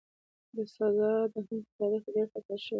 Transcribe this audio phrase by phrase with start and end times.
[0.55, 2.69] دا سزا د هند په تاریخ کې ډېره تکرار شوې ده.